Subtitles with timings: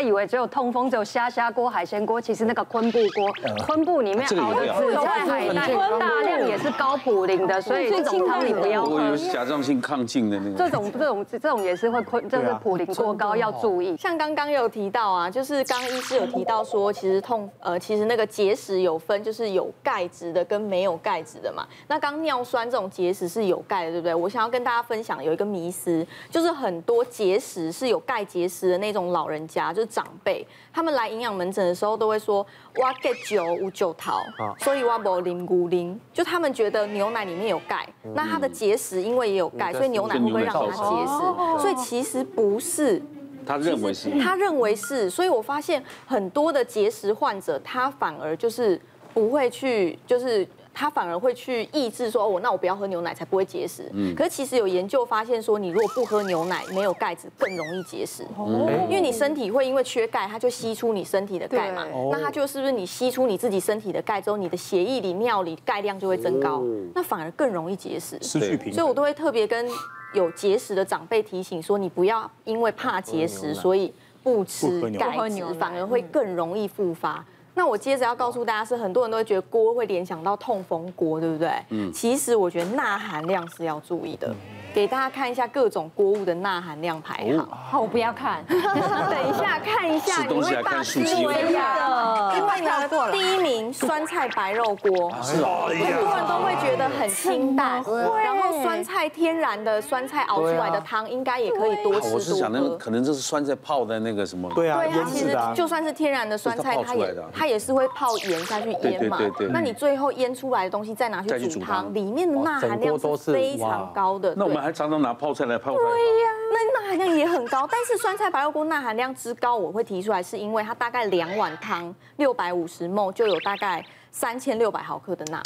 [0.00, 3.32] 家以为只有痛风，只有虾虾锅、海鲜锅，其实那个昆布锅，
[3.66, 8.96] 昆布里面熬的紫菜海带，大量也是高普林的，所以这种汤你不要喝。
[8.96, 10.56] 我有甲状腺亢进的那个。
[10.56, 13.96] 这种这种这种也是会昆，就是普林过高要注意。
[13.96, 21.66] 像刚刚有提到啊，就是刚刚医师有提到说，其实痛呃，其实那个结石有分，就是有钙质的跟没有钙质的嘛。
[21.88, 24.14] 那刚尿酸这种结石是有钙的，对不对？
[24.14, 34.22] 我想要跟大家分享有一个迷思，就是很多结石是有钙结石的那种老人家，就是长辈，他们来营养门诊的时候都会说，我给酒无酒桃，
[34.60, 41.62] 所以我不啉牛奶，就他们觉得牛奶里面有钙，那他的结石因为也有钙，所以牛奶会不会让他结石？
[41.62, 43.02] 所以其实不是。
[43.46, 48.80] 他认为是，他认为是，所以我发现很多的结石患者，他反而就是
[49.12, 53.90] 不会去，就是他反而会去抑制说，哦，那我不要喝牛奶才不会结石。
[53.92, 54.14] 嗯。
[54.14, 58.22] 可是其实有研究发现说，你如果不喝牛奶，没有钙质，更容易结石。
[58.36, 58.68] 哦。
[58.88, 61.86] 因为你身体会因为缺钙，它就吸出你身体的钙嘛。
[62.10, 66.62] 那它就是不是你吸出你自己身体的钙之后，你的血液里、尿里钙量就会增高，
[66.94, 68.18] 那反而更容易结石。
[68.22, 68.72] 失去平衡。
[68.72, 69.68] 所以我都会特别跟。
[70.12, 77.24] 有结石的长辈提醒说：“你不要因为怕结石，所以不吃钙质，反而会更容易复发。”
[77.60, 81.52] 那我接着要告诉大家是，很多人都会觉得锅会联想到痛风锅，对不对？
[81.68, 81.92] 嗯。
[81.92, 84.34] 其实我觉得钠含量是要注意的。
[84.72, 87.48] 给大家看一下各种锅物的钠含量排行。
[87.50, 88.44] 好，我不要看。
[88.48, 91.40] 等一下看一下，你会大吃一惊的。
[91.40, 97.82] 因为呢，第一名酸菜白肉锅，是哦，很多人都会觉得很清淡。
[98.22, 102.14] 然后酸菜天然的酸菜熬出来的汤，应该也可以多吃多喝。
[102.14, 104.48] 我是想那个可能就是酸菜泡在那个什么。
[104.54, 109.16] 对啊，对啊，其实就算是天然的酸菜，它也它也是会泡盐下去腌嘛。
[109.18, 109.48] 对对对。
[109.48, 114.34] 那你最后腌出来的东西再拿去煮汤，里面的钠含量是非常高的。
[114.36, 115.72] 那我们还常常拿泡菜来泡。
[115.72, 117.66] 对呀，那钠含量也很高。
[117.70, 125.42] 但是酸菜白肉锅钠含量之高，我会提出来，是因为它大概两碗汤六百五十 ml 就有大概三千六百毫克的钠。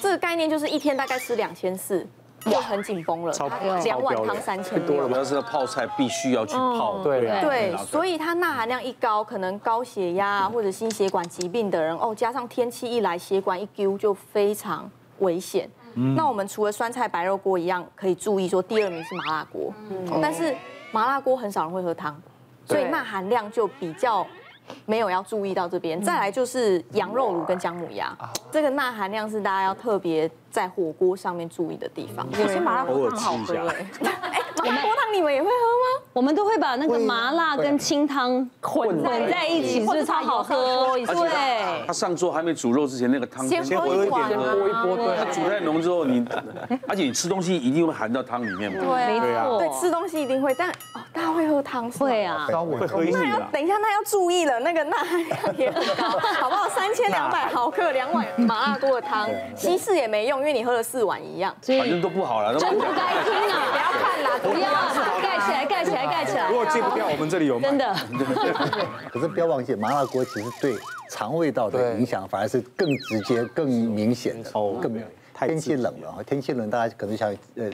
[0.00, 2.06] 这个概念就是一天大概吃两千四。
[2.44, 3.32] 就很紧绷了，
[3.84, 5.08] 两碗汤三千多了。
[5.08, 14.90] 主要是泡菜必须要去泡，对对，所以它钠含量一高，可能高血压或者心血管疾病的人哦，加上天气一来，血管一揪就非常
[15.20, 15.70] 危险。
[15.94, 19.72] 那我们除了酸菜白肉锅一样，可以注意说第二名是麻辣锅，
[20.20, 20.54] 但是
[20.90, 22.20] 麻辣锅很少人会喝汤，
[22.66, 24.26] 所以钠含量就比较。
[24.86, 28.16] 没有要注意到这边，再来就是羊肉炉跟姜母鸭，
[28.50, 32.26] 这个钠含量是大家要特别在火锅上面注意的地方。
[32.40, 36.04] 有些麻辣锅很好喝哎， 麻辣锅汤你们也会喝吗？
[36.12, 40.96] 我们都会把那个麻辣跟清汤混混在一起，是不是超好喝？
[40.96, 44.96] 对，他上桌还没煮肉之前，那个汤先喝一点，喝一波。
[44.96, 46.24] 对，它煮太浓之后，你
[46.86, 48.70] 而且你吃东西一定会含到汤里面。
[48.70, 53.20] 对，没错，对，吃东西一定会，但哦，大家会喝汤是会啊，会喝一点。
[53.20, 56.10] 那要等一下，那要注意了，那个钠含量也很高，
[56.40, 56.68] 好不好？
[56.68, 63.62] 三千两百毫克两碗麻辣锅的汤，稀释也没用，因为你喝了四碗一样，反正都不好了，真不该听啊！
[63.72, 64.68] 不要看啦，不要
[65.22, 66.48] 盖起来，盖起来，盖起来。
[66.50, 67.94] 如果戒不掉，我们这里有真的。
[69.10, 70.76] 可是不要忘记，麻辣锅其实对
[71.10, 74.50] 肠胃道的影响反而是更直接、更明显的。
[74.54, 74.92] 哦，更
[75.34, 77.68] 天气冷了，天气冷，大家可能想呃，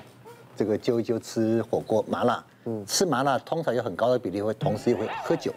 [0.57, 2.43] 这个揪一揪吃火锅麻辣。
[2.65, 5.53] 嗯，吃麻辣通常有很高的比例会同时也会喝酒，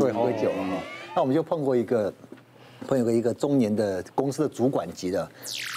[0.00, 0.50] 会喝酒。
[1.14, 2.12] 那我们就碰过一个。
[2.84, 5.28] 朋友有一个中年的公司的主管级的，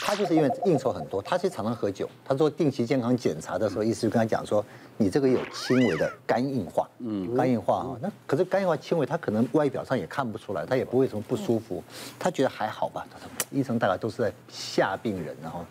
[0.01, 2.09] 他就是因为应酬很多，他其实常常喝酒。
[2.25, 4.63] 他做定期健康检查的时候，医师就跟他讲说，
[4.97, 7.97] 你这个有轻微的肝硬化，嗯，肝硬化啊。
[8.01, 11.83] 那可是肝硬化轻微，他可能外表上也看不出来，他也不会什么不舒服，
[12.19, 13.07] 他觉得还好吧。
[13.11, 15.65] 他说医生大概都是在吓病人，然后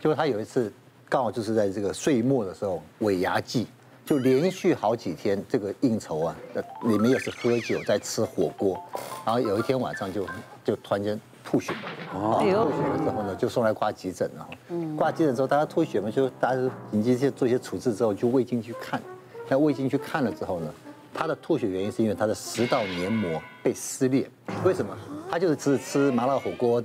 [0.00, 0.72] 结果他有一次
[1.08, 3.66] 刚好就是在这个岁末的时候尾牙季。
[4.10, 6.36] 就连续好几天这个应酬啊，
[6.82, 8.76] 里面也是喝酒在吃火锅，
[9.24, 10.26] 然后有一天晚上就
[10.64, 11.72] 就突然间吐血，
[12.12, 14.48] 吐血了之后呢，就送来挂急诊了。
[14.96, 16.60] 挂急诊之后，大家吐血嘛，就大家
[16.90, 19.00] 紧急去做一些处置之后，就胃镜去看。
[19.48, 20.74] 那胃镜去看了之后呢，
[21.14, 24.28] 他的吐血原因是因为他的食道黏膜被撕裂。
[24.64, 24.92] 为什么？
[25.30, 26.82] 他就是吃吃麻辣火锅，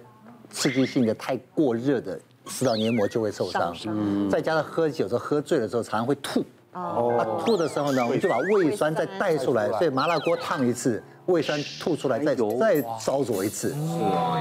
[0.51, 3.75] 刺激性的太过热的食道黏膜就会受伤。
[4.30, 6.45] 再加上喝酒之后喝醉了之后，常常会吐。
[6.75, 13.74] 哦，他吐的时候呢，我们就把胃酸再带出来，所以麻辣锅烫一次，胃酸吐出来再再烧灼一次，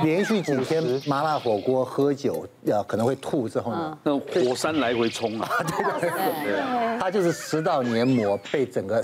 [0.02, 5.48] 连续几天麻辣火锅喝酒，要可能会吐之后呢，那火山来回冲啊，
[6.00, 6.10] 对对
[6.44, 9.02] 对，它就是食道黏膜被整个。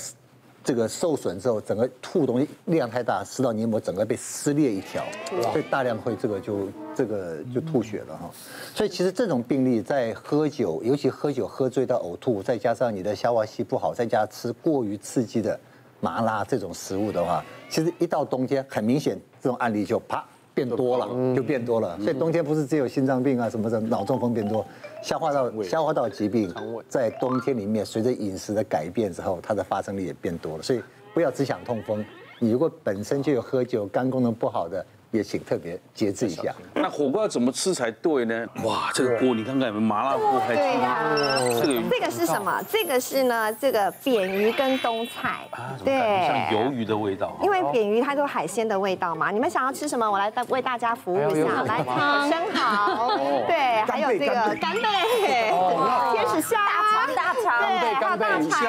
[0.62, 5.02] 这个受损之后，整个吐东西量太大，食道黏膜整个被撕裂一条，
[5.50, 8.30] 所以大量会这个就这个就吐血了哈。
[8.74, 15.58] 所以其实这种病例在喝酒，尤其喝酒喝醉到呕吐，再加上你的消化系不好，再加吃过于刺激的
[16.00, 20.24] 麻辣这种食物的话，其实一到冬天，很明显这种案例就啪
[20.54, 21.98] 变多了，就变多了。
[22.00, 24.64] 所以冬天不是只有心脏病啊什么的，脑中风变多，
[25.02, 26.52] 消化道消化道疾病
[26.88, 30.62] 在冬天里面随着饮食的改变之后，它的发生率也变多了。
[30.62, 30.82] 所以
[31.14, 32.04] 不要只想痛风，
[32.38, 34.84] 你如果本身就有喝酒、肝功能不好的。
[35.12, 36.54] 也请特别节制一下。
[36.72, 38.46] 那火锅要怎么吃才对呢？
[38.64, 40.54] 哇，这个锅你看看有没有麻辣锅还？
[40.54, 41.18] 对呀，这
[42.10, 42.60] 个是什么？
[42.68, 45.46] 这个是呢，这个扁鱼跟冬菜。
[45.84, 47.36] 对，像鱿鱼的味道。
[47.42, 49.30] 因为扁鱼它都有海鲜的味道嘛。
[49.30, 50.10] 你们想要吃什么？
[50.10, 51.62] 我来为大家服务一下。
[51.62, 51.78] 来，
[52.28, 53.16] 生蚝。
[53.46, 54.82] 对，还有这个干贝。
[56.12, 56.58] 天使虾。
[56.60, 57.44] 大肠，大肠。
[57.80, 58.50] 对，还有大肠。
[58.50, 58.66] 虾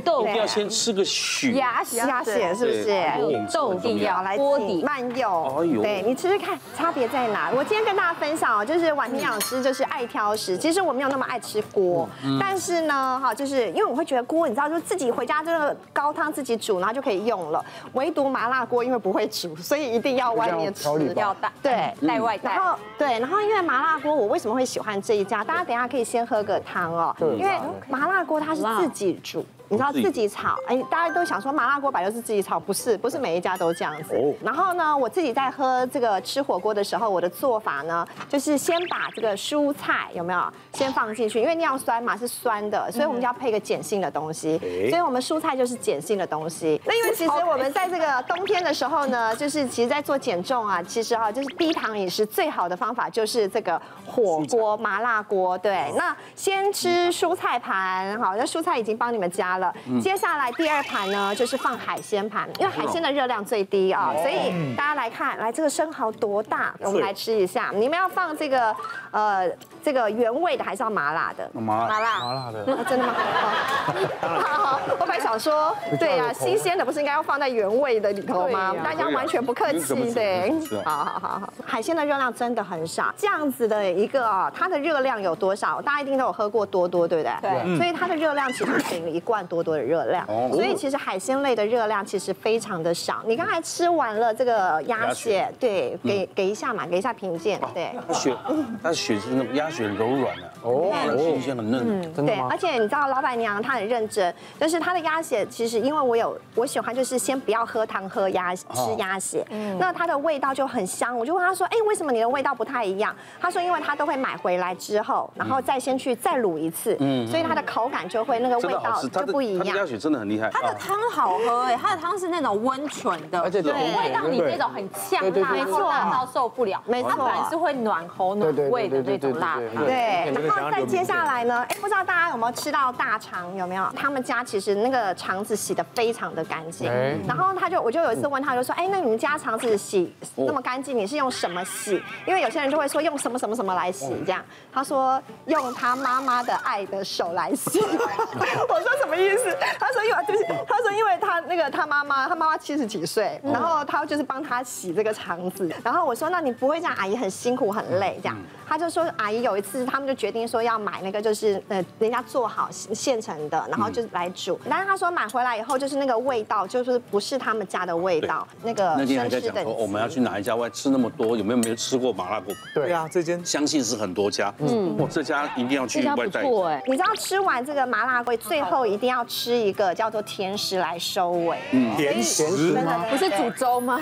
[0.00, 1.52] 豆一定要先吃个血。
[1.52, 2.54] 鸭血，鸭血。
[2.54, 3.52] 是不是？
[3.52, 4.82] 豆底要来锅底。
[4.82, 7.50] 慢用，对你吃吃看差别在哪？
[7.54, 12.08] 我今天跟大家分享哦，就是婉婷营养师就是爱挑食，其实我没有那么爱吃锅，
[12.40, 17.64] 但是呢，哈，就是因为我会觉得锅，你知道，就自己回家这个高汤自己煮，然后就可以用了。
[17.92, 22.54] 唯独麻辣锅，因为不会煮，所以一定要外面吃，要带对带外带。
[22.54, 25.44] 然后对，然后因为麻辣锅，我为什么会喜欢这一家？
[25.44, 27.52] 大家等一下可以先喝个汤哦，因为
[27.88, 29.44] 麻辣锅它是自己煮。
[29.70, 34.36] 你知道自己炒，哎，大家都想说麻辣锅摆就是自己炒，不是，不是每一家都这样子。
[34.42, 44.58] 然后呢，我自己在喝这个吃火锅的时候，我的做法呢，就是先把这个蔬菜有没有先放进去，因为尿酸嘛是酸的，所以我们就要配个碱性的东西。
[44.90, 46.80] 所以我们蔬菜就是碱性的东西。
[46.84, 55.56] 那因为其实我们在这个冬天的时候呢， 就是其实在做减重啊，其实啊就是低糖饮食最好的方法就是这个火锅麻辣锅。
[55.56, 59.59] 对，那先吃蔬菜盘，好，那蔬菜已经帮你们加了。
[60.02, 67.70] 接下来第二盘呢，就是放海鲜盘，因为海鲜的热量最低啊，所以大家来看，来这个生蚝多大，我们来吃一下。
[67.74, 68.74] 你们要放这个
[69.10, 69.48] 呃
[69.82, 71.48] 这个原味的，还是要麻辣的？
[71.60, 72.64] 麻辣，麻辣的。
[72.84, 73.14] 真的吗？
[74.20, 78.74] 好，好，我本来想说，对啊，新鲜的不是应该要放在原味的里头吗？
[78.82, 80.52] 大家完全不客气，对。
[80.84, 85.80] 好好好好，海鲜的热量真的很少，这样子的一个啊，它的热量有多少？
[85.82, 87.50] 大家一定都有喝过多多，对不对？
[87.50, 87.76] 对。
[87.76, 93.20] 所以它的热量其实等于一罐多多的热量，所以其实海鲜类的热量其实非常的少。
[93.26, 97.90] 你刚才吃完了这个鸭血，对，给给一下嘛，给一下评鉴，对。
[98.06, 98.36] 它血，
[98.80, 102.38] 它血是那种鸭血柔软的，哦，很新鲜很嫩，对。
[102.48, 109.44] 而且你知道老板娘她很认真，但是她的鸭血其实因为我有我喜欢就是先不要喝汤喝鸭吃鸭血，
[109.80, 111.18] 那它的味道就很香。
[111.18, 113.12] 我就问她说，哎，为什么你的味道不太一样？
[113.40, 119.76] 她说因为她都会买回来之后，然后再先去再卤一次，嗯，所以它的口感就会那个味道就不一样。
[119.76, 126.82] 鸭血真的很厉害，它的汤好喝哎，它的汤是那种温泉的，而且不会让你那种很呛辣，然后辣到受不了。
[126.86, 129.56] 没错，它本来是会暖喉暖胃的那种辣。
[129.78, 133.54] 对，然后再接下来呢，哎，不知道大家有没有吃到大肠？
[133.56, 133.84] 有没有？
[133.96, 136.90] 他们家其实那个肠子洗的非常的干净。
[137.26, 142.02] 然后他就，我就有一次问他，就说，哎，那你们家肠子洗那么干净，你是用什么洗？
[142.26, 144.42] 因为有些人就会说用什么什么什么来洗这样。
[144.72, 147.80] 他说用他妈妈的爱的手来洗。
[147.80, 149.29] 我说什么意思？
[149.78, 155.70] 他说因为就是他说因为他那个他妈妈他妈妈七十几岁，然后他就是帮他洗这个肠子。
[155.84, 158.36] 然后我说那你不会这样，阿姨很辛苦很累这样。
[158.68, 164.58] 他就说阿姨有一次他们就决定说要买那个就是呃人家做好现成的，然后就来煮。
[164.68, 168.46] 但是他说买回来以后就是那个味道就是不是他们家的味道。
[168.62, 172.54] 那个那天还在讲说我们要去哪一家外吃那么多，有没有没有吃过麻辣锅？
[172.72, 174.54] 对啊，这间相信是很多家。
[174.58, 176.44] 嗯，我，这家一定要去外带。
[176.86, 181.58] 你知道吃完这个麻辣锅最后一定要吃一个叫做甜食来收尾。
[181.72, 183.04] 嗯，甜食吗？
[183.10, 184.00] 不是煮粥吗？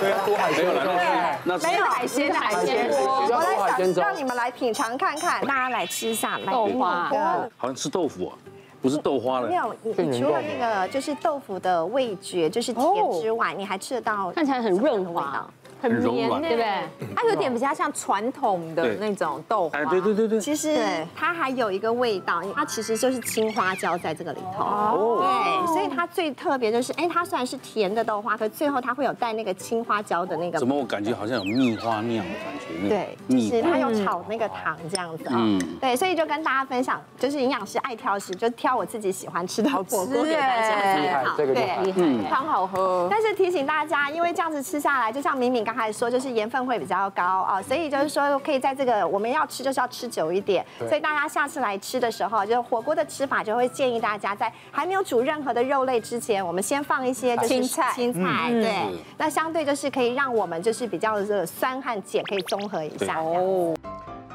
[0.00, 1.38] 对啊，多海鲜了。
[1.44, 3.26] 那没有海鲜的海鲜锅。
[3.30, 7.10] 我来想让你们来品尝看看，大家来吃一下豆花。
[7.56, 8.38] 好像吃豆腐啊，
[8.80, 9.48] 不是豆花了。
[9.48, 12.84] 没有，你除了那个就是豆腐的味觉就是甜
[13.20, 15.48] 之外，你还吃得到看起来很润滑。
[15.80, 16.66] 很绵，对不对？
[17.14, 19.78] 它有点比较像传统的那种豆花。
[19.78, 20.40] 哎，对对对对。
[20.40, 20.78] 其实
[21.14, 24.64] 它还有一个味道，它其实就是青花椒在这个里头。
[24.64, 25.18] 哦。
[25.20, 30.58] 对，所以它最特别就是，哎，它虽然是甜的豆花，可最后它会有带那个青花椒的那个。
[30.58, 32.88] 怎么我感觉好像有蜜花酿的感觉？
[32.88, 35.34] 对，就是它有炒那个糖这样子啊。
[35.36, 35.60] 嗯。
[35.80, 41.36] 对，所以就跟大家分享，就是营养师爱挑食，就挑我自己喜欢吃的火锅给大家参考。
[41.36, 41.54] 对，
[41.84, 43.06] 厉害，汤好喝。
[43.08, 45.67] 但是提醒大家，因为这样子吃下来，就像敏敏。
[45.68, 58.50] 刚才说就是盐分会比较高啊，所以就是说可以在这个我们要吃就是要吃久一点，所以大家下次来吃的时候，就是火锅的吃法就会建议大家在还没有煮任何的肉类之前，我们先放一些青菜，青菜。
[58.50, 63.76] 对，那相对就是可以让我们就是比较的酸和碱可以综合一下哦。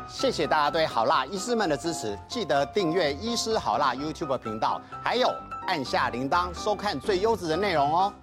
[0.08, 0.86] 谢谢大家对。
[0.86, 5.28] 好辣医师们的支持，记得订阅医师好辣 YouTube 频道，还有
[5.66, 8.14] 按下铃铛收看最优质的内容哦。